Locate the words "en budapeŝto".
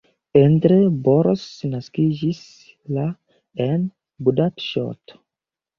3.69-5.25